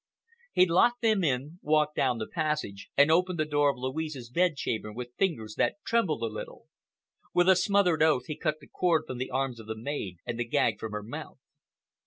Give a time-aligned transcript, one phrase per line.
[0.51, 4.91] He locked them in, walked down the passage and opened the door of Louise's bedchamber
[4.91, 6.65] with fingers that trembled a little.
[7.35, 10.39] With a smothered oath he cut the cord from the arms of the maid and
[10.39, 11.37] the gag from her mouth.